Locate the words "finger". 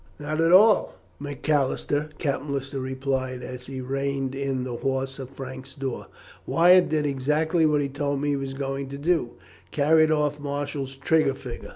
11.35-11.69